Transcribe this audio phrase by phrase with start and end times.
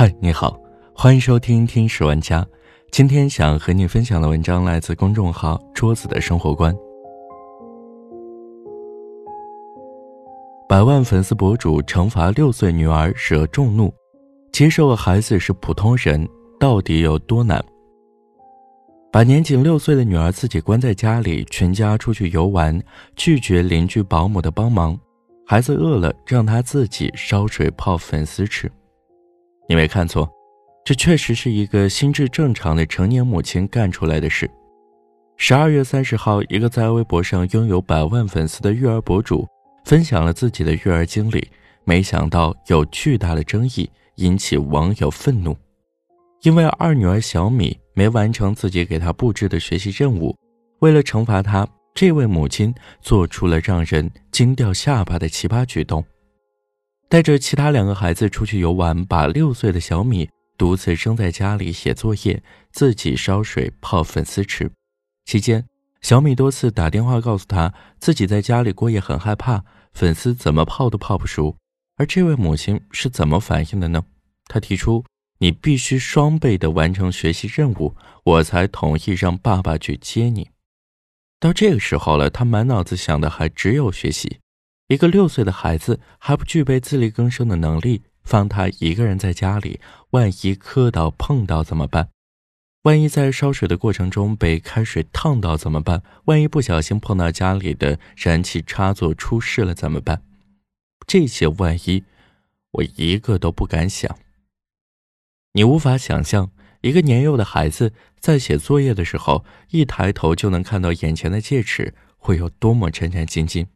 [0.00, 0.58] 嗨，你好，
[0.94, 2.40] 欢迎收听《听十万家》。
[2.90, 6.74] 今天想和你分享的文章来自公众号“桌子的生活观”。
[10.66, 13.92] 百万粉丝博主惩罚六岁女儿惹众怒，
[14.50, 16.26] 接受孩子是普通人
[16.58, 17.62] 到底有多难？
[19.12, 22.82] 把年仅六岁的女儿自己关在家里，全家出去游玩，
[23.16, 24.98] 拒绝邻居保姆的帮忙，
[25.46, 28.72] 孩子饿了让他自己烧水泡粉丝吃。
[29.70, 30.28] 你没看错，
[30.84, 34.50] 这确实是一个心智正常的成年母亲干出来的事。
[35.36, 39.46] 十二月三十号，一个在微博上拥有百万粉丝的育儿博主
[39.84, 41.48] 分享了自己的育儿经历，
[41.84, 45.56] 没想到有巨大的争议，引起网友愤怒。
[46.42, 50.36] 因为二女儿小米没完成自己给她布置的学习任务，
[50.80, 51.64] 为了惩罚她，
[51.94, 56.04] 这位母亲做出了让人惊掉下巴的奇葩举动。
[57.10, 64.70] 带着其他两个孩子出去游玩，把六岁的小米独自扔在家里写作业，自己烧水泡粉丝吃。
[65.24, 65.66] 期间，
[66.02, 71.56] 小米多次打电话告诉他自己在家里过夜很害怕，粉丝怎么泡都泡不熟。
[71.96, 74.04] 而这位母亲是怎么反应的呢？
[74.46, 75.04] 她提出
[75.40, 80.50] ：“你必须双倍的完成学习任务，我才同意让爸爸去接你。”
[81.40, 84.38] 到这个时候了，他满脑子想的还只有学习。
[84.90, 89.78] 一个六岁的孩子还不具备自力更生的能力，放他一个人在家里，
[90.10, 92.08] 万一磕到碰到怎么办？
[92.82, 96.02] 万一在烧水的过程中被开水烫到怎么办？
[96.24, 100.24] 万一不小心碰到家里的燃气插座出事了怎么办？
[101.06, 102.02] 这些万一，
[102.72, 104.18] 我一个都不敢想。
[105.52, 113.68] 你无法想象，一个年幼的孩子在写作业的时候，一抬头就能看到眼前的戒尺，会有多么战战兢兢。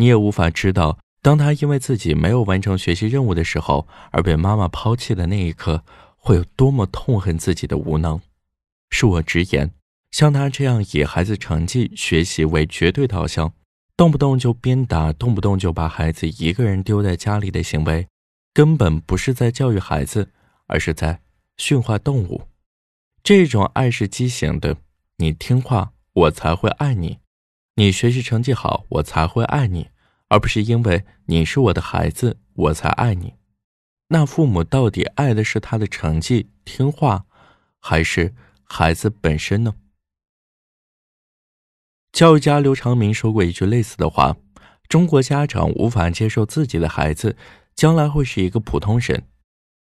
[0.00, 5.84] 你也无法知道，当他因为自己没有完成学习任务的时候而被妈妈抛弃的那一刻，
[6.16, 8.18] 会有多么痛恨自己的无能。
[8.88, 9.70] 恕我直言，
[10.10, 13.52] 像他这样以孩子成绩、学习为绝对导向，
[13.94, 18.08] 动不动就鞭打，动不动就把孩子一个人丢在家里的行为，
[18.54, 20.30] 根本不是在教育孩子，
[20.66, 21.20] 而是在
[21.58, 22.44] 驯化动物。
[23.22, 24.78] 这种爱是畸形的，
[25.18, 27.18] 你听话，我才会爱你。
[27.80, 29.88] 你学习成绩好，我才会爱你，
[30.28, 33.32] 而不是因为你是我的孩子我才爱你。
[34.08, 37.24] 那父母到底爱的是他的成绩、听话，
[37.78, 39.76] 还是孩子本身呢？
[42.12, 44.36] 教育家刘长明说过一句类似的话
[44.86, 47.34] ：“中国家长无法接受自己的孩子
[47.74, 49.26] 将来会是一个普通人。”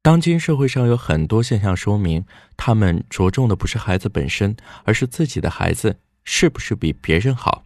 [0.00, 2.24] 当今社会上有很多现象说明，
[2.56, 7.63] 他们着重的不是孩子本身，而是自己的孩子是不是比别人好。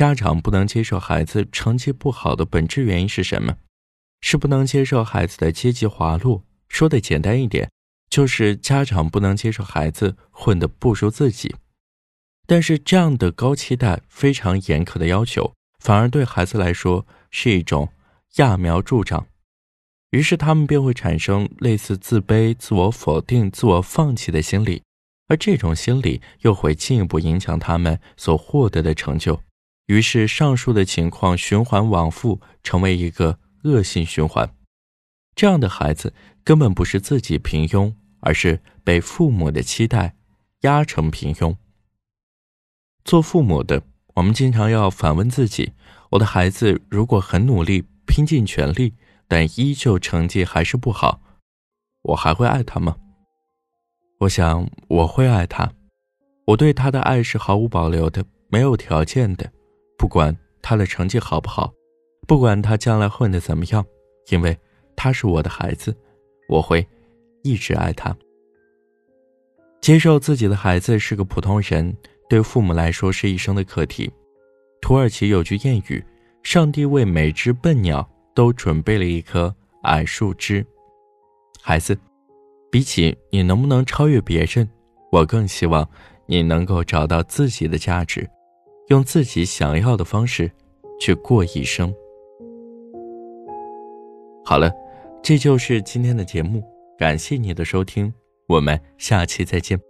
[0.00, 3.58] 家长不能接受孩子成绩不好的本质原因是什么？
[4.22, 6.42] 是不能接受孩子的阶级滑落。
[6.70, 7.70] 说的简单一点，
[8.08, 11.54] 就是家长不能接受孩子混得不如自己。
[12.46, 17.90] 但是这样的高期待、非常严苛的要求，反而对孩子来说是一种
[18.36, 19.26] 揠苗助长。
[20.12, 24.82] 于是他们便会产生类似自卑、自我否定、自我放弃的心理，
[25.28, 29.38] 而这种心理又会进一步影响他们所获得的成就。
[29.90, 34.48] 于是，上述的情况循环往复，成为一个恶性循环。
[35.34, 36.14] 这样的孩子
[36.44, 40.14] 根本不是自己平庸，而是被父母的期待
[40.60, 41.56] 压成平庸。
[43.04, 43.82] 做父母的，
[44.14, 45.72] 我们经常要反问自己：
[46.10, 48.94] 我的孩子如果很努力、拼尽全力，
[49.26, 51.20] 但依旧成绩还是不好，
[52.02, 52.96] 我还会爱他吗？
[54.20, 55.72] 我想我会爱他，
[56.46, 59.50] 我对他的爱是毫无保留的，没有条件的。
[60.00, 61.70] 不管他的成绩好不好，
[62.26, 63.84] 不管他将来混得怎么样，
[64.30, 64.56] 因为
[64.96, 65.94] 他是我的孩子，
[66.48, 66.88] 我会
[67.42, 68.16] 一直爱他。
[69.82, 71.94] 接受自己的孩子是个普通人，
[72.30, 74.10] 对父母来说是一生的课题。
[74.80, 76.02] 土耳其有句谚语
[76.42, 80.66] ：“上帝为每只笨鸟都准备了一棵矮树枝。”
[81.60, 81.94] 孩子，
[82.72, 84.66] 比起你能不能超越别人，
[85.12, 85.86] 我更希望
[86.24, 88.26] 你能够找到自己的价值。
[88.90, 90.50] 用自己想要的方式
[91.00, 91.94] 去过一生。
[94.44, 94.70] 好了，
[95.22, 96.62] 这就是今天的节目，
[96.98, 98.12] 感谢你的收听，
[98.48, 99.89] 我们下期再见。